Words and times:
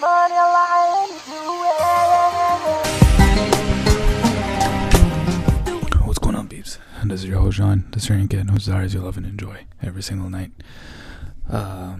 What's 0.00 0.08
going 6.18 6.34
on, 6.34 6.48
peeps? 6.48 6.78
And 6.98 7.10
this 7.10 7.20
is 7.20 7.28
your 7.28 7.40
host, 7.40 7.58
John, 7.58 7.86
the 7.90 8.00
Syrian 8.00 8.26
kid 8.26 8.48
who 8.48 8.56
desires 8.56 8.94
you 8.94 9.00
love 9.00 9.18
and 9.18 9.26
enjoy 9.26 9.66
every 9.82 10.02
single 10.02 10.30
night. 10.30 10.52
Uh, 11.50 11.96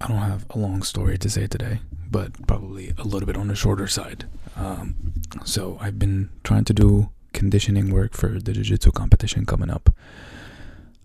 I 0.00 0.06
don't 0.06 0.18
have 0.18 0.46
a 0.50 0.58
long 0.58 0.82
story 0.82 1.18
to 1.18 1.28
say 1.28 1.48
today, 1.48 1.80
but 2.08 2.46
probably 2.46 2.92
a 2.96 3.02
little 3.02 3.26
bit 3.26 3.36
on 3.36 3.48
the 3.48 3.56
shorter 3.56 3.88
side. 3.88 4.26
Um, 4.54 5.14
so 5.44 5.78
I've 5.80 5.98
been 5.98 6.30
trying 6.44 6.64
to 6.66 6.74
do 6.74 7.10
conditioning 7.32 7.92
work 7.92 8.14
for 8.14 8.38
the 8.38 8.52
jiu-jitsu 8.52 8.92
competition 8.92 9.44
coming 9.44 9.70
up. 9.70 9.90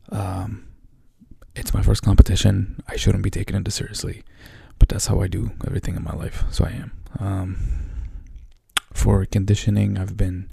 Um, 0.10 0.68
it's 1.62 1.74
my 1.76 1.84
first 1.84 2.02
competition. 2.02 2.82
I 2.88 2.96
shouldn't 2.98 3.24
be 3.24 3.30
taking 3.30 3.56
it 3.56 3.72
seriously, 3.72 4.24
but 4.80 4.90
that's 4.90 5.06
how 5.06 5.22
I 5.22 5.28
do 5.28 5.52
everything 5.66 5.96
in 5.96 6.04
my 6.04 6.16
life. 6.24 6.44
So 6.50 6.66
I 6.66 6.72
am. 6.72 6.92
Um, 7.20 7.48
for 8.92 9.24
conditioning, 9.26 9.98
I've 9.98 10.18
been 10.18 10.50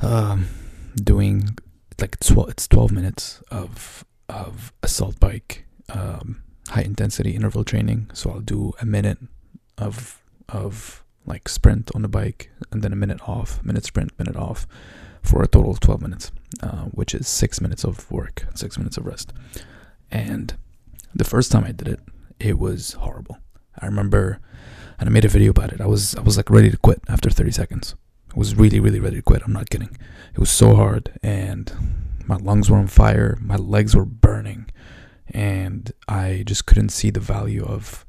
um, 0.00 0.48
doing 0.94 1.58
like 2.00 2.18
twelve. 2.20 2.50
It's 2.50 2.68
twelve 2.68 2.92
minutes 2.92 3.42
of 3.50 4.04
of 4.28 4.72
assault 4.82 5.18
bike, 5.18 5.66
um, 5.88 6.42
high 6.68 6.82
intensity 6.82 7.32
interval 7.34 7.64
training. 7.64 8.10
So 8.14 8.30
I'll 8.30 8.40
do 8.40 8.72
a 8.80 8.86
minute 8.86 9.18
of 9.76 10.22
of 10.48 11.02
like 11.26 11.48
sprint 11.48 11.90
on 11.96 12.02
the 12.02 12.08
bike, 12.08 12.50
and 12.70 12.82
then 12.82 12.92
a 12.92 12.96
minute 12.96 13.20
off, 13.28 13.62
minute 13.64 13.84
sprint, 13.84 14.16
minute 14.18 14.36
off, 14.36 14.68
for 15.22 15.42
a 15.42 15.48
total 15.48 15.70
of 15.70 15.80
twelve 15.80 16.02
minutes, 16.02 16.32
uh, 16.62 16.84
which 16.86 17.14
is 17.14 17.26
six 17.28 17.60
minutes 17.60 17.84
of 17.84 18.10
work, 18.10 18.46
six 18.54 18.76
minutes 18.76 18.96
of 18.96 19.06
rest. 19.06 19.32
And 20.10 20.54
the 21.14 21.24
first 21.24 21.50
time 21.52 21.64
I 21.64 21.72
did 21.72 21.88
it, 21.88 22.00
it 22.38 22.58
was 22.58 22.92
horrible. 22.94 23.38
I 23.78 23.86
remember, 23.86 24.40
and 24.98 25.08
I 25.08 25.12
made 25.12 25.24
a 25.24 25.28
video 25.28 25.50
about 25.50 25.72
it. 25.72 25.80
I 25.80 25.86
was 25.86 26.14
I 26.16 26.20
was 26.20 26.36
like 26.36 26.50
ready 26.50 26.70
to 26.70 26.76
quit 26.76 27.00
after 27.08 27.30
thirty 27.30 27.52
seconds. 27.52 27.94
I 28.34 28.38
was 28.38 28.54
really, 28.54 28.80
really 28.80 29.00
ready 29.00 29.16
to 29.16 29.22
quit. 29.22 29.42
I'm 29.44 29.52
not 29.52 29.70
kidding. 29.70 29.96
It 30.34 30.38
was 30.38 30.50
so 30.50 30.74
hard, 30.74 31.18
and 31.22 31.72
my 32.26 32.36
lungs 32.36 32.70
were 32.70 32.78
on 32.78 32.88
fire. 32.88 33.38
My 33.40 33.56
legs 33.56 33.94
were 33.94 34.06
burning, 34.06 34.70
and 35.28 35.92
I 36.08 36.42
just 36.46 36.66
couldn't 36.66 36.90
see 36.90 37.10
the 37.10 37.20
value 37.20 37.64
of. 37.64 38.04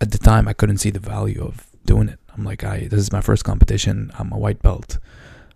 At 0.00 0.12
the 0.12 0.18
time, 0.18 0.46
I 0.46 0.52
couldn't 0.52 0.78
see 0.78 0.90
the 0.90 1.00
value 1.00 1.42
of 1.42 1.66
doing 1.84 2.08
it. 2.08 2.20
I'm 2.32 2.44
like, 2.44 2.62
I 2.62 2.86
this 2.86 3.00
is 3.00 3.12
my 3.12 3.20
first 3.20 3.44
competition. 3.44 4.12
I'm 4.18 4.30
a 4.32 4.38
white 4.38 4.62
belt. 4.62 4.98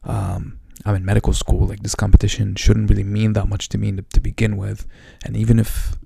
Um, 0.05 0.59
I'm 0.85 0.97
in 0.97 1.05
medical 1.05 1.33
school. 1.33 1.67
Like 1.67 1.83
this 1.83 1.95
competition 1.95 2.55
shouldn't 2.57 2.91
really 2.91 3.05
mean 3.05 3.35
that 3.35 3.49
much 3.49 3.69
to 3.71 3.79
me 3.79 3.93
to, 3.93 4.03
to 4.03 4.21
begin 4.21 4.57
with, 4.57 4.87
and 5.25 5.37
even 5.37 5.59
if, 5.59 5.97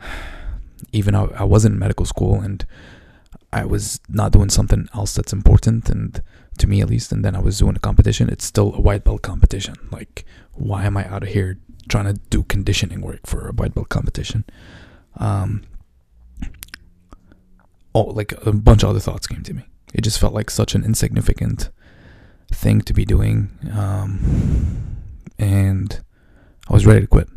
even 0.92 1.14
I, 1.14 1.24
I 1.24 1.44
wasn't 1.44 1.74
in 1.74 1.78
medical 1.78 2.06
school 2.06 2.40
and 2.40 2.64
I 3.52 3.64
was 3.64 4.00
not 4.08 4.32
doing 4.32 4.50
something 4.50 4.88
else 4.94 5.14
that's 5.14 5.32
important 5.32 5.88
and 5.88 6.22
to 6.58 6.66
me 6.66 6.80
at 6.80 6.90
least 6.90 7.12
and 7.12 7.24
then 7.24 7.34
I 7.34 7.38
was 7.38 7.58
doing 7.58 7.76
a 7.76 7.78
competition 7.78 8.28
it's 8.28 8.44
still 8.44 8.74
a 8.74 8.80
white 8.80 9.04
belt 9.04 9.22
competition. 9.22 9.76
Like 9.90 10.24
why 10.52 10.84
am 10.84 10.96
I 10.96 11.06
out 11.06 11.22
of 11.22 11.30
here 11.30 11.58
trying 11.88 12.04
to 12.06 12.14
do 12.14 12.42
conditioning 12.42 13.00
work 13.00 13.26
for 13.26 13.48
a 13.48 13.52
white 13.52 13.74
belt 13.74 13.88
competition? 13.88 14.44
Um 15.16 15.62
oh 17.94 18.02
like 18.02 18.32
a 18.44 18.52
bunch 18.52 18.82
of 18.82 18.90
other 18.90 19.00
thoughts 19.00 19.26
came 19.26 19.42
to 19.44 19.54
me. 19.54 19.64
It 19.94 20.02
just 20.02 20.18
felt 20.18 20.34
like 20.34 20.50
such 20.50 20.74
an 20.74 20.84
insignificant 20.84 21.70
thing 22.52 22.80
to 22.80 22.92
be 22.92 23.04
doing 23.04 23.50
um 23.72 25.02
and 25.38 26.00
I 26.68 26.72
was 26.72 26.86
ready 26.86 27.00
to 27.00 27.06
quit 27.06 27.28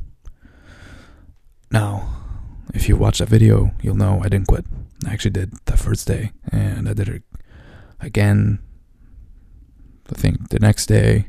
now 1.71 2.09
if 2.73 2.87
you 2.87 2.95
watch 2.95 3.19
that 3.19 3.29
video 3.29 3.71
you'll 3.81 3.95
know 3.95 4.21
I 4.23 4.29
didn't 4.29 4.47
quit 4.47 4.65
I 5.07 5.13
actually 5.13 5.31
did 5.31 5.53
the 5.65 5.77
first 5.77 6.07
day, 6.07 6.31
and 6.51 6.89
I 6.89 6.93
did 6.93 7.07
it 7.07 7.23
again. 7.99 8.59
I 10.11 10.15
think 10.15 10.49
the 10.49 10.59
next 10.59 10.87
day, 10.87 11.27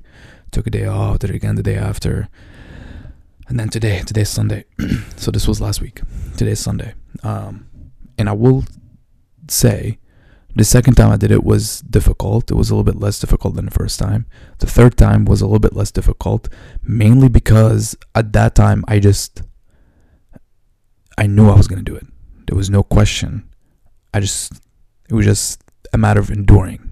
took 0.50 0.66
a 0.66 0.70
day 0.70 0.86
off, 0.86 1.20
did 1.20 1.30
it 1.30 1.36
again 1.36 1.54
the 1.54 1.62
day 1.62 1.76
after, 1.76 2.28
and 3.48 3.60
then 3.60 3.68
today, 3.68 4.02
today's 4.04 4.28
Sunday. 4.28 4.64
so 5.16 5.30
this 5.30 5.46
was 5.46 5.60
last 5.60 5.80
week. 5.80 6.00
Today's 6.36 6.58
Sunday, 6.58 6.94
um, 7.22 7.70
and 8.18 8.28
I 8.28 8.32
will 8.32 8.64
say, 9.48 9.98
the 10.54 10.64
second 10.64 10.94
time 10.94 11.10
I 11.10 11.16
did 11.16 11.30
it 11.30 11.44
was 11.44 11.80
difficult. 11.82 12.50
It 12.50 12.54
was 12.54 12.70
a 12.70 12.74
little 12.74 12.84
bit 12.84 13.00
less 13.00 13.20
difficult 13.20 13.54
than 13.54 13.66
the 13.66 13.70
first 13.70 13.98
time. 13.98 14.26
The 14.58 14.66
third 14.66 14.96
time 14.96 15.24
was 15.24 15.40
a 15.40 15.46
little 15.46 15.60
bit 15.60 15.74
less 15.74 15.90
difficult, 15.90 16.48
mainly 16.82 17.28
because 17.28 17.96
at 18.14 18.32
that 18.32 18.54
time 18.54 18.84
I 18.88 18.98
just 18.98 19.42
I 21.16 21.26
knew 21.26 21.48
I 21.48 21.56
was 21.56 21.68
gonna 21.68 21.82
do 21.82 21.94
it. 21.94 22.06
There 22.46 22.56
was 22.56 22.70
no 22.70 22.82
question. 22.82 23.48
I 24.12 24.20
just 24.20 24.54
it 25.08 25.14
was 25.14 25.26
just 25.26 25.62
a 25.92 25.98
matter 25.98 26.20
of 26.20 26.30
enduring. 26.30 26.90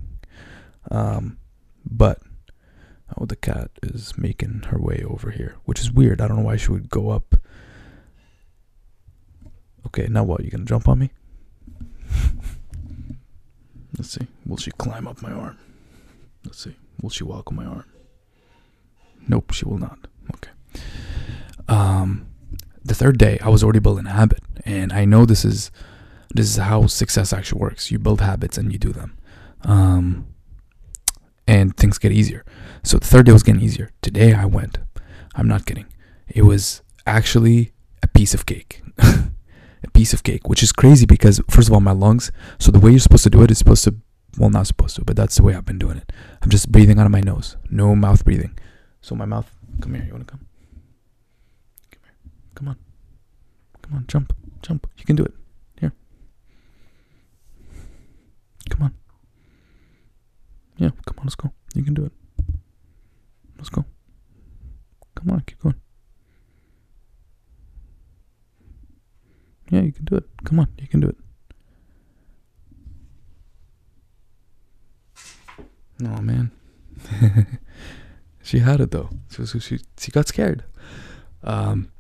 Um, 0.91 1.39
but 1.85 2.21
oh, 3.17 3.27
the 3.27 3.37
cat 3.37 3.71
is 3.83 4.17
making 4.17 4.65
her 4.69 4.79
way 4.79 5.05
over 5.07 5.31
here, 5.31 5.57
which 5.65 5.81
is 5.81 5.91
weird. 5.91 6.21
I 6.21 6.29
don't 6.29 6.39
know 6.39 6.45
why 6.45 6.57
she 6.57 6.71
would 6.71 6.91
go 6.91 7.11
up. 7.11 7.35
Okay, 9.87 10.07
now 10.09 10.23
what? 10.23 10.45
You 10.45 10.51
gonna 10.51 10.65
jump 10.65 10.87
on 10.87 11.01
me? 11.01 11.11
Let's 13.99 14.11
see. 14.11 14.27
Will 14.47 14.57
she 14.57 14.71
climb 14.73 15.07
up 15.07 15.21
my 15.21 15.33
arm? 15.33 15.59
Let's 16.45 16.63
see. 16.63 16.77
Will 17.03 17.11
she 17.11 17.25
walk 17.25 17.51
on 17.51 17.57
my 17.57 17.65
arm? 17.65 17.85
Nope, 19.27 19.53
she 19.53 19.65
will 19.65 19.79
not. 19.79 19.99
Okay. 20.35 20.51
Um, 21.69 22.29
the 22.85 22.95
third 22.95 23.19
day, 23.19 23.39
I 23.43 23.49
was 23.49 23.63
already 23.63 23.81
building 23.81 24.07
a 24.07 24.13
habit, 24.13 24.41
and 24.65 24.93
I 24.93 25.05
know 25.05 25.27
this 25.27 25.45
is 25.45 25.71
this 26.35 26.47
is 26.49 26.57
how 26.57 26.87
success 26.87 27.33
actually 27.33 27.61
works. 27.61 27.91
You 27.91 27.99
build 27.99 28.21
habits 28.21 28.59
and 28.59 28.73
you 28.73 28.79
do 28.79 28.93
them. 28.93 29.17
Um, 29.63 30.27
and 31.47 31.77
things 31.77 31.99
get 31.99 32.13
easier. 32.13 32.45
So 32.85 32.99
the 32.99 33.07
third 33.07 33.27
day 33.27 33.33
was 33.33 33.43
getting 33.43 33.63
easier. 33.63 33.91
Today 34.03 34.35
I 34.35 34.45
went. 34.45 34.79
I'm 35.35 35.49
not 35.49 35.65
kidding. 35.67 35.87
It 36.29 36.43
was 36.43 36.83
actually 37.07 37.73
a 38.03 38.09
piece 38.09 38.35
of 38.35 38.45
cake. 38.47 38.83
piece 39.99 40.13
of 40.13 40.23
cake, 40.23 40.49
which 40.49 40.63
is 40.63 40.73
crazy 40.73 41.07
because 41.07 41.41
first 41.51 41.69
of 41.69 41.75
all, 41.75 41.81
my 41.81 41.93
lungs. 41.93 42.31
So 42.59 42.71
the 42.71 42.81
way 42.81 42.91
you're 42.93 43.01
supposed 43.01 43.25
to 43.25 43.31
do 43.31 43.43
it 43.43 43.51
is 43.51 43.59
supposed 43.59 43.85
to, 43.85 43.95
well, 44.39 44.51
not 44.51 44.67
supposed 44.67 44.97
to, 44.97 45.05
but 45.05 45.17
that's 45.17 45.37
the 45.37 45.43
way 45.43 45.55
I've 45.55 45.65
been 45.65 45.79
doing 45.79 45.97
it. 45.97 46.13
I'm 46.43 46.51
just 46.51 46.71
breathing 46.71 46.99
out 46.99 47.07
of 47.07 47.13
my 47.13 47.21
nose, 47.21 47.57
no 47.71 47.95
mouth 47.95 48.25
breathing. 48.25 48.57
So 49.01 49.15
my 49.15 49.27
mouth. 49.27 49.51
Come 49.81 49.95
here. 49.95 50.05
You 50.05 50.13
wanna 50.13 50.25
come? 50.25 50.47
Come 51.91 52.03
here. 52.05 52.15
Come 52.55 52.69
on. 52.69 52.77
Come 53.83 53.95
on. 53.97 54.05
Jump. 54.07 54.33
Jump. 54.63 54.87
You 54.99 55.05
can 55.05 55.17
do 55.17 55.25
it. 55.25 55.35
Come 58.69 58.83
on. 58.83 58.95
Yeah, 60.77 60.91
come 61.07 61.19
on, 61.19 61.25
let's 61.25 61.35
go. 61.35 61.53
You 61.75 61.83
can 61.83 61.95
do 61.95 62.05
it. 62.05 62.13
Let's 63.57 63.71
go. 63.71 63.85
Come 65.17 65.31
on, 65.31 65.41
keep 65.47 65.59
going. 65.61 65.75
Yeah, 69.71 69.78
you 69.89 69.93
can 69.93 70.05
do 70.05 70.17
it. 70.17 70.25
Come 70.45 70.61
on, 70.61 70.69
you 70.79 70.87
can 70.87 71.01
do 71.01 71.09
it. 71.09 71.17
No, 75.99 76.11
man. 76.21 76.53
she 78.43 78.59
had 78.59 78.83
it 78.83 78.91
though. 78.91 79.09
So 79.29 79.47
she 79.47 79.81
she 79.97 80.11
got 80.11 80.29
scared. 80.29 80.63
Um, 81.43 81.91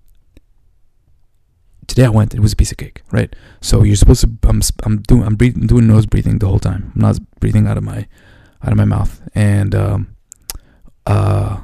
today 1.86 2.04
I 2.04 2.10
went. 2.10 2.34
It 2.34 2.40
was 2.40 2.52
a 2.52 2.56
piece 2.56 2.70
of 2.70 2.76
cake, 2.76 3.00
right? 3.10 3.34
So 3.62 3.82
you're 3.84 3.96
supposed 3.96 4.20
to. 4.20 4.30
I'm 4.46 4.60
I'm 4.82 5.00
doing 5.00 5.22
I'm 5.22 5.34
breathing 5.36 5.66
doing 5.66 5.86
nose 5.86 6.04
breathing 6.04 6.38
the 6.38 6.46
whole 6.46 6.60
time. 6.60 6.92
I'm 6.94 7.00
not 7.00 7.18
breathing 7.40 7.66
out 7.66 7.78
of 7.78 7.84
my 7.84 8.06
out 8.62 8.72
of 8.72 8.76
my 8.76 8.84
mouth. 8.84 9.22
And 9.34 9.74
um, 9.74 10.14
uh, 11.06 11.60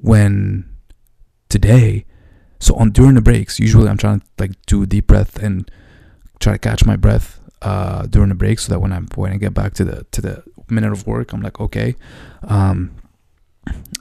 when 0.00 0.64
today, 1.50 2.06
so 2.58 2.74
on 2.76 2.90
during 2.90 3.14
the 3.14 3.20
breaks, 3.20 3.58
usually 3.58 3.88
I'm 3.88 3.98
trying 3.98 4.20
to 4.20 4.26
like 4.38 4.52
do 4.66 4.82
a 4.82 4.86
deep 4.86 5.06
breath 5.06 5.40
and 5.42 5.70
try 6.40 6.54
to 6.54 6.58
catch 6.58 6.84
my 6.84 6.96
breath 6.96 7.40
uh, 7.62 8.06
during 8.06 8.28
the 8.28 8.34
break, 8.34 8.58
so 8.58 8.72
that 8.72 8.80
when 8.80 8.92
I 8.92 9.00
when 9.14 9.32
I 9.32 9.36
get 9.36 9.54
back 9.54 9.74
to 9.74 9.84
the 9.84 10.06
to 10.10 10.20
the 10.20 10.42
minute 10.68 10.92
of 10.92 11.06
work, 11.06 11.32
I'm 11.32 11.42
like 11.42 11.60
okay. 11.60 11.94
Um, 12.42 12.94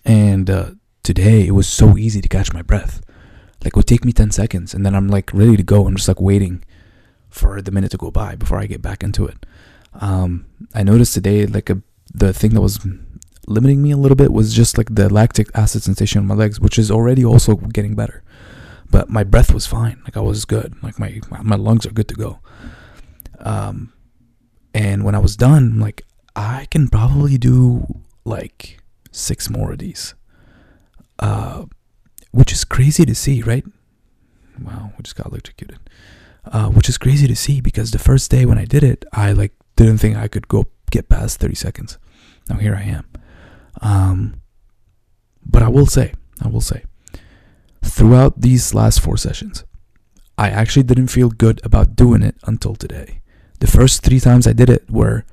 and 0.06 0.50
uh, 0.50 0.72
today 1.04 1.48
it 1.48 1.52
was 1.52 1.68
so 1.68 1.98
easy 1.98 2.22
to 2.22 2.28
catch 2.28 2.54
my 2.54 2.62
breath. 2.62 3.02
Like 3.64 3.74
it 3.74 3.76
would 3.76 3.88
take 3.88 4.04
me 4.04 4.12
10 4.12 4.32
seconds 4.32 4.74
and 4.74 4.86
then 4.86 4.94
i'm 4.94 5.08
like 5.08 5.34
ready 5.34 5.58
to 5.58 5.64
go 5.64 5.88
i'm 5.88 5.96
just 5.96 6.08
like 6.08 6.22
waiting 6.22 6.64
for 7.30 7.62
the 7.62 7.72
minute 7.72 7.92
to 7.92 7.98
go 7.98 8.12
by 8.12 8.36
before 8.36 8.60
i 8.60 8.66
get 8.66 8.82
back 8.82 9.04
into 9.04 9.26
it. 9.26 9.46
Um, 10.00 10.46
i 10.76 10.84
noticed 10.84 11.14
today 11.14 11.46
like 11.46 11.70
a, 11.70 11.82
the 12.14 12.34
thing 12.34 12.54
that 12.54 12.62
was 12.62 12.86
limiting 13.48 13.82
me 13.82 13.92
a 13.92 13.98
little 13.98 14.16
bit 14.16 14.32
was 14.32 14.54
just 14.54 14.78
like 14.78 14.94
the 14.94 15.12
lactic 15.12 15.48
acid 15.56 15.82
sensation 15.82 16.22
in 16.22 16.28
my 16.28 16.36
legs 16.36 16.60
which 16.60 16.78
is 16.78 16.92
already 16.92 17.24
also 17.26 17.56
getting 17.56 17.96
better 17.96 18.22
but 18.90 19.10
my 19.10 19.24
breath 19.24 19.54
was 19.54 19.66
fine 19.66 20.00
like 20.04 20.16
i 20.18 20.20
was 20.22 20.46
good 20.46 20.74
like 20.84 21.00
my 21.00 21.20
my 21.42 21.56
lungs 21.56 21.86
are 21.86 21.92
good 21.92 22.08
to 22.08 22.16
go 22.16 22.40
um, 23.40 23.94
and 24.74 25.04
when 25.04 25.16
i 25.16 25.20
was 25.20 25.36
done 25.36 25.80
like 25.80 26.04
i 26.36 26.68
can 26.72 26.88
probably 26.88 27.38
do 27.38 28.02
like 28.26 28.80
six 29.12 29.50
more 29.50 29.72
of 29.72 29.80
these 29.80 30.14
uh 31.20 31.66
which 32.32 32.52
is 32.52 32.64
crazy 32.64 33.06
to 33.06 33.16
see, 33.16 33.42
right? 33.42 33.66
Wow, 34.62 34.92
we 34.98 35.02
just 35.04 35.16
got 35.16 35.28
electrocuted. 35.28 35.80
uh, 36.46 36.70
which 36.70 36.88
is 36.88 36.98
crazy 36.98 37.28
to 37.28 37.36
see 37.36 37.62
because 37.62 37.92
the 37.92 38.00
first 38.00 38.32
day 38.32 38.46
when 38.46 38.58
I 38.58 38.66
did 38.66 38.84
it, 38.84 39.06
I 39.12 39.32
like 39.34 39.54
didn't 39.76 39.98
think 39.98 40.16
I 40.18 40.28
could 40.28 40.48
go 40.48 40.66
get 40.92 41.10
past 41.10 41.40
30 41.40 41.56
seconds. 41.56 41.98
Now 42.50 42.58
here 42.58 42.76
I 42.76 42.84
am. 42.84 43.06
Um, 43.82 44.42
but 45.46 45.62
I 45.62 45.68
will 45.70 45.86
say, 45.88 46.14
I 46.42 46.48
will 46.48 46.62
say, 46.62 46.84
throughout 47.84 48.42
these 48.42 48.74
last 48.74 49.02
four 49.02 49.18
sessions, 49.18 49.64
I 50.38 50.50
actually 50.50 50.84
didn't 50.84 51.08
feel 51.08 51.30
good 51.30 51.60
about 51.64 51.96
doing 51.96 52.22
it 52.22 52.36
until 52.44 52.76
today. 52.76 53.22
The 53.60 53.68
first 53.68 54.04
three 54.04 54.20
times 54.20 54.46
I 54.46 54.54
did 54.54 54.70
it 54.70 54.90
were 54.90 55.26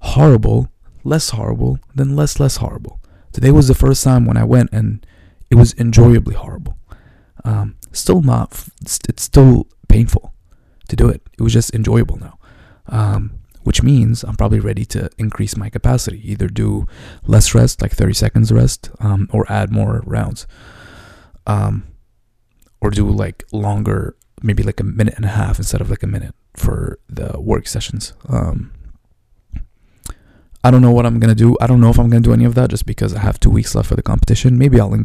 horrible, 0.00 0.70
less 1.04 1.30
horrible, 1.30 1.78
then 1.94 2.14
less, 2.14 2.38
less 2.38 2.58
horrible. 2.58 3.00
Today 3.32 3.50
was 3.50 3.68
the 3.68 3.74
first 3.74 4.04
time 4.04 4.26
when 4.26 4.36
I 4.36 4.44
went 4.44 4.70
and 4.72 5.04
it 5.50 5.54
was 5.54 5.72
enjoyably 5.74 6.34
horrible. 6.34 6.78
Um, 7.44 7.76
still 7.92 8.22
not, 8.22 8.68
it's 8.82 9.22
still 9.22 9.66
painful 9.88 10.34
to 10.88 10.96
do 10.96 11.08
it. 11.08 11.22
It 11.38 11.42
was 11.42 11.52
just 11.52 11.74
enjoyable 11.74 12.16
now. 12.16 12.38
Um, 12.86 13.40
which 13.62 13.82
means 13.82 14.22
I'm 14.22 14.36
probably 14.36 14.60
ready 14.60 14.84
to 14.86 15.08
increase 15.16 15.56
my 15.56 15.70
capacity, 15.70 16.20
either 16.30 16.48
do 16.48 16.86
less 17.26 17.54
rest, 17.54 17.80
like 17.80 17.92
30 17.92 18.12
seconds 18.12 18.52
rest, 18.52 18.90
um, 19.00 19.28
or 19.32 19.50
add 19.50 19.72
more 19.72 20.02
rounds. 20.04 20.46
Um, 21.46 21.86
or 22.80 22.90
do 22.90 23.08
like 23.08 23.44
longer, 23.52 24.16
maybe 24.42 24.62
like 24.62 24.80
a 24.80 24.84
minute 24.84 25.14
and 25.16 25.24
a 25.24 25.28
half 25.28 25.58
instead 25.58 25.80
of 25.80 25.90
like 25.90 26.02
a 26.02 26.06
minute 26.06 26.34
for 26.54 26.98
the 27.08 27.40
work 27.40 27.66
sessions. 27.66 28.12
Um, 28.28 28.72
I 30.62 30.70
don't 30.70 30.80
know 30.80 30.92
what 30.92 31.04
I'm 31.04 31.18
gonna 31.18 31.34
do. 31.34 31.56
I 31.60 31.66
don't 31.66 31.80
know 31.80 31.90
if 31.90 31.98
I'm 31.98 32.08
gonna 32.08 32.22
do 32.22 32.32
any 32.32 32.44
of 32.44 32.54
that 32.54 32.70
just 32.70 32.86
because 32.86 33.14
I 33.14 33.20
have 33.20 33.38
two 33.38 33.50
weeks 33.50 33.74
left 33.74 33.88
for 33.88 33.96
the 33.96 34.02
competition. 34.02 34.58
Maybe 34.58 34.80
I'll 34.80 35.04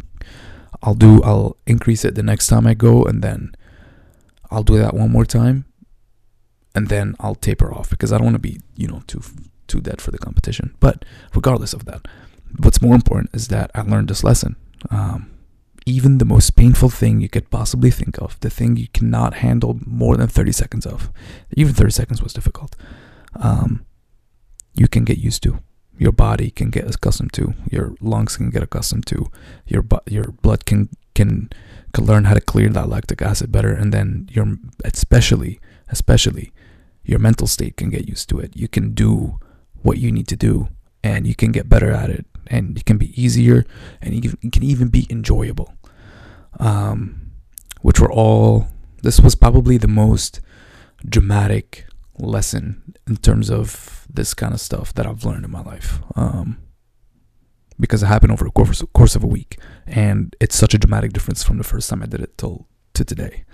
I'll 0.82 0.94
do 0.94 1.22
I'll 1.22 1.56
increase 1.66 2.04
it 2.04 2.14
the 2.14 2.22
next 2.22 2.46
time 2.46 2.66
I 2.66 2.74
go, 2.74 3.04
and 3.04 3.22
then 3.22 3.54
I'll 4.50 4.62
do 4.62 4.78
that 4.78 4.94
one 4.94 5.10
more 5.10 5.26
time, 5.26 5.66
and 6.74 6.88
then 6.88 7.14
I'll 7.20 7.34
taper 7.34 7.72
off 7.74 7.90
because 7.90 8.12
I 8.12 8.16
don't 8.16 8.24
want 8.24 8.36
to 8.36 8.40
be 8.40 8.60
you 8.74 8.88
know 8.88 9.02
too 9.06 9.22
too 9.66 9.80
dead 9.80 10.00
for 10.00 10.10
the 10.10 10.18
competition. 10.18 10.74
But 10.80 11.04
regardless 11.34 11.74
of 11.74 11.84
that, 11.84 12.08
what's 12.58 12.80
more 12.80 12.94
important 12.94 13.30
is 13.34 13.48
that 13.48 13.70
I 13.74 13.82
learned 13.82 14.08
this 14.08 14.24
lesson. 14.24 14.56
Um, 14.90 15.30
even 15.86 16.18
the 16.18 16.24
most 16.24 16.56
painful 16.56 16.90
thing 16.90 17.20
you 17.20 17.28
could 17.28 17.50
possibly 17.50 17.90
think 17.90 18.20
of, 18.20 18.38
the 18.40 18.50
thing 18.50 18.76
you 18.76 18.88
cannot 18.88 19.34
handle 19.34 19.78
more 19.86 20.16
than 20.16 20.28
30 20.28 20.52
seconds 20.52 20.86
of, 20.86 21.10
even 21.56 21.74
30 21.74 21.90
seconds 21.90 22.22
was 22.22 22.32
difficult, 22.32 22.76
um, 23.36 23.84
you 24.74 24.88
can 24.88 25.04
get 25.04 25.18
used 25.18 25.42
to. 25.42 25.60
Your 25.98 26.12
body 26.12 26.50
can 26.50 26.70
get 26.70 26.94
accustomed 26.94 27.32
to. 27.34 27.54
Your 27.70 27.94
lungs 28.00 28.36
can 28.36 28.50
get 28.50 28.62
accustomed 28.62 29.06
to. 29.08 29.30
Your 29.66 29.84
your 30.06 30.32
blood 30.42 30.64
can 30.64 30.88
can 31.14 31.50
can 31.92 32.06
learn 32.06 32.24
how 32.24 32.32
to 32.32 32.40
clear 32.40 32.70
that 32.70 32.88
lactic 32.88 33.20
acid 33.20 33.52
better, 33.52 33.72
and 33.72 33.92
then 33.92 34.28
your 34.32 34.56
especially 34.82 35.60
especially 35.88 36.52
your 37.04 37.18
mental 37.18 37.46
state 37.46 37.76
can 37.76 37.90
get 37.90 38.08
used 38.08 38.30
to 38.30 38.38
it. 38.38 38.56
You 38.56 38.66
can 38.66 38.94
do 38.94 39.38
what 39.82 39.98
you 39.98 40.10
need 40.10 40.28
to 40.28 40.36
do, 40.36 40.68
and 41.04 41.26
you 41.26 41.34
can 41.34 41.52
get 41.52 41.68
better 41.68 41.90
at 41.90 42.08
it 42.08 42.24
and 42.50 42.76
it 42.76 42.84
can 42.84 42.98
be 42.98 43.20
easier 43.20 43.64
and 44.02 44.12
it 44.12 44.52
can 44.52 44.62
even 44.62 44.88
be 44.88 45.06
enjoyable. 45.08 45.72
Um, 46.58 47.30
which 47.80 48.00
were 48.00 48.12
all, 48.12 48.68
this 49.02 49.20
was 49.20 49.34
probably 49.34 49.78
the 49.78 49.88
most 49.88 50.40
dramatic 51.08 51.86
lesson 52.18 52.94
in 53.06 53.16
terms 53.16 53.50
of 53.50 54.06
this 54.12 54.34
kind 54.34 54.52
of 54.52 54.60
stuff 54.60 54.92
that 54.94 55.06
I've 55.06 55.24
learned 55.24 55.44
in 55.44 55.50
my 55.50 55.62
life. 55.62 56.00
Um, 56.16 56.58
because 57.78 58.02
it 58.02 58.06
happened 58.06 58.32
over 58.32 58.44
the 58.44 58.50
course, 58.50 58.82
course 58.92 59.16
of 59.16 59.24
a 59.24 59.26
week 59.26 59.58
and 59.86 60.36
it's 60.40 60.56
such 60.56 60.74
a 60.74 60.78
dramatic 60.78 61.14
difference 61.14 61.42
from 61.42 61.56
the 61.56 61.64
first 61.64 61.88
time 61.88 62.02
I 62.02 62.06
did 62.06 62.20
it 62.20 62.36
till 62.36 62.66
to 62.94 63.04
today. 63.04 63.44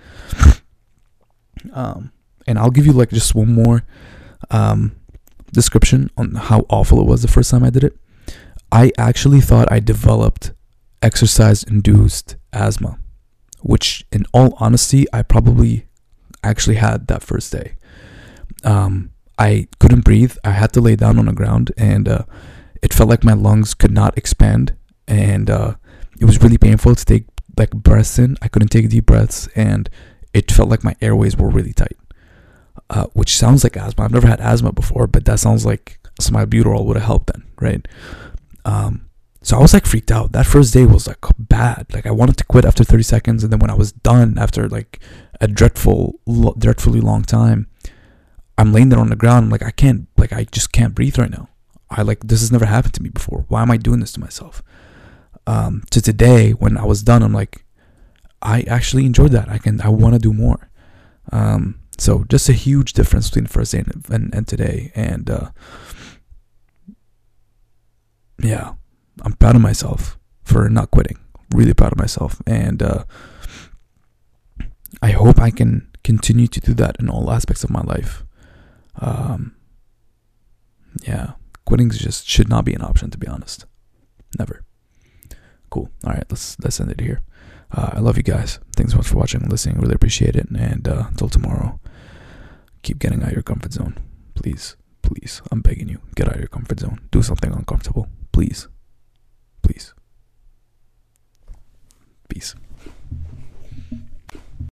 Um, 1.71 2.11
and 2.45 2.59
I'll 2.59 2.71
give 2.71 2.85
you 2.85 2.93
like 2.93 3.09
just 3.09 3.35
one 3.35 3.53
more 3.53 3.83
um, 4.51 4.95
description 5.53 6.09
on 6.17 6.35
how 6.35 6.65
awful 6.69 6.99
it 6.99 7.05
was 7.05 7.21
the 7.21 7.27
first 7.27 7.51
time 7.51 7.63
I 7.63 7.69
did 7.69 7.83
it. 7.83 7.97
I 8.71 8.91
actually 8.97 9.41
thought 9.41 9.71
I 9.71 9.79
developed 9.79 10.51
exercise 11.01 11.63
induced 11.63 12.35
asthma, 12.51 12.99
which, 13.61 14.05
in 14.11 14.25
all 14.33 14.57
honesty, 14.59 15.05
I 15.13 15.23
probably 15.23 15.87
actually 16.43 16.75
had 16.75 17.07
that 17.07 17.23
first 17.23 17.51
day. 17.51 17.75
Um, 18.63 19.11
I 19.37 19.67
couldn't 19.79 20.03
breathe. 20.03 20.35
I 20.43 20.51
had 20.51 20.73
to 20.73 20.81
lay 20.81 20.95
down 20.95 21.19
on 21.19 21.25
the 21.25 21.33
ground, 21.33 21.71
and 21.77 22.07
uh, 22.07 22.23
it 22.81 22.93
felt 22.93 23.09
like 23.09 23.23
my 23.23 23.33
lungs 23.33 23.73
could 23.73 23.91
not 23.91 24.17
expand, 24.17 24.75
and 25.07 25.49
uh, 25.49 25.75
it 26.19 26.25
was 26.25 26.41
really 26.41 26.57
painful 26.57 26.95
to 26.95 27.05
take 27.05 27.25
like 27.57 27.71
breaths 27.71 28.19
in. 28.19 28.37
I 28.41 28.47
couldn't 28.47 28.69
take 28.69 28.89
deep 28.89 29.05
breaths, 29.05 29.47
and 29.55 29.89
it 30.33 30.51
felt 30.51 30.69
like 30.69 30.83
my 30.83 30.95
airways 31.01 31.37
were 31.37 31.49
really 31.49 31.73
tight, 31.73 31.97
uh, 32.89 33.05
which 33.13 33.37
sounds 33.37 33.63
like 33.63 33.77
asthma. 33.77 34.05
I've 34.05 34.11
never 34.11 34.27
had 34.27 34.41
asthma 34.41 34.71
before, 34.71 35.07
but 35.07 35.25
that 35.25 35.39
sounds 35.39 35.65
like 35.65 35.99
some 36.19 36.35
albuterol 36.35 36.85
would 36.85 36.97
have 36.97 37.05
helped 37.05 37.27
then, 37.27 37.43
right? 37.61 37.87
Um, 38.67 39.09
so 39.41 39.57
I 39.57 39.61
was 39.61 39.73
like 39.73 39.85
freaked 39.85 40.11
out. 40.11 40.33
That 40.33 40.45
first 40.45 40.73
day 40.73 40.85
was 40.85 41.07
like 41.07 41.23
bad. 41.39 41.87
Like 41.93 42.05
I 42.05 42.11
wanted 42.11 42.37
to 42.37 42.43
quit 42.43 42.65
after 42.65 42.83
30 42.83 43.03
seconds, 43.03 43.43
and 43.43 43.51
then 43.51 43.59
when 43.59 43.69
I 43.69 43.75
was 43.75 43.93
done 43.93 44.37
after 44.37 44.67
like 44.67 44.99
a 45.39 45.47
dreadful, 45.47 46.19
lo- 46.25 46.55
dreadfully 46.57 46.99
long 46.99 47.23
time, 47.23 47.67
I'm 48.57 48.73
laying 48.73 48.89
there 48.89 48.99
on 48.99 49.09
the 49.09 49.15
ground. 49.15 49.45
I'm 49.45 49.49
like 49.49 49.63
I 49.63 49.71
can't, 49.71 50.07
like 50.17 50.33
I 50.33 50.43
just 50.43 50.73
can't 50.73 50.93
breathe 50.93 51.17
right 51.17 51.29
now. 51.29 51.47
I 51.89 52.01
like 52.01 52.27
this 52.27 52.41
has 52.41 52.51
never 52.51 52.65
happened 52.65 52.93
to 52.95 53.03
me 53.03 53.09
before. 53.09 53.45
Why 53.47 53.61
am 53.61 53.71
I 53.71 53.77
doing 53.77 54.01
this 54.01 54.11
to 54.13 54.19
myself? 54.19 54.61
Um, 55.45 55.83
to 55.91 56.01
today, 56.01 56.51
when 56.51 56.77
I 56.77 56.83
was 56.83 57.01
done, 57.01 57.23
I'm 57.23 57.31
like, 57.31 57.63
I 58.41 58.61
actually 58.63 59.05
enjoyed 59.05 59.31
that. 59.31 59.47
I 59.47 59.59
can, 59.59 59.79
I 59.79 59.87
want 59.87 60.13
to 60.13 60.19
do 60.19 60.33
more. 60.33 60.69
Um, 61.31 61.79
so 61.97 62.25
just 62.25 62.49
a 62.49 62.53
huge 62.53 62.91
difference 62.91 63.29
between 63.29 63.45
the 63.45 63.49
first 63.49 63.71
day 63.71 63.79
and, 63.79 64.05
and, 64.09 64.35
and 64.35 64.47
today, 64.47 64.91
and 64.93 65.29
uh, 65.29 65.49
yeah, 68.39 68.73
I'm 69.21 69.33
proud 69.33 69.55
of 69.55 69.61
myself 69.61 70.17
for 70.43 70.69
not 70.69 70.91
quitting. 70.91 71.17
Really 71.55 71.73
proud 71.73 71.93
of 71.93 71.97
myself, 71.97 72.41
and 72.45 72.83
uh, 72.83 73.05
I 75.01 75.11
hope 75.11 75.39
I 75.39 75.49
can 75.49 75.89
continue 76.03 76.47
to 76.47 76.59
do 76.59 76.73
that 76.73 76.97
in 76.99 77.09
all 77.09 77.31
aspects 77.31 77.63
of 77.63 77.69
my 77.69 77.81
life. 77.81 78.23
Um, 78.99 79.55
yeah, 81.03 81.33
quitting 81.65 81.89
just 81.89 82.27
should 82.27 82.49
not 82.49 82.65
be 82.65 82.73
an 82.73 82.81
option, 82.81 83.09
to 83.11 83.17
be 83.17 83.27
honest. 83.27 83.65
Never. 84.37 84.65
Cool. 85.69 85.89
All 86.03 86.13
right, 86.13 86.25
let's 86.29 86.59
let's 86.59 86.81
end 86.81 86.91
it 86.91 86.99
here. 86.99 87.21
Uh, 87.71 87.91
I 87.93 87.99
love 87.99 88.17
you 88.17 88.23
guys. 88.23 88.59
Thanks 88.75 88.91
so 88.91 88.97
much 88.97 89.07
for 89.07 89.17
watching 89.17 89.41
and 89.41 89.51
listening. 89.51 89.79
Really 89.79 89.95
appreciate 89.95 90.35
it. 90.35 90.49
And 90.49 90.87
uh, 90.87 91.05
until 91.09 91.29
tomorrow, 91.29 91.79
keep 92.81 92.99
getting 92.99 93.21
out 93.21 93.29
of 93.29 93.33
your 93.33 93.43
comfort 93.43 93.73
zone, 93.73 93.97
please 94.35 94.75
please, 95.07 95.41
I'm 95.51 95.61
begging 95.61 95.87
you, 95.87 95.99
get 96.15 96.27
out 96.27 96.35
of 96.35 96.41
your 96.41 96.49
comfort 96.49 96.79
zone. 96.81 96.99
Do 97.11 97.21
something 97.21 97.51
uncomfortable. 97.51 98.07
Please. 98.37 98.67
Please. 99.63 99.95
Peace. 102.29 102.53